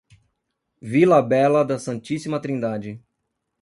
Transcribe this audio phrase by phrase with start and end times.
[0.81, 2.99] Vila Bela da Santíssima Trindade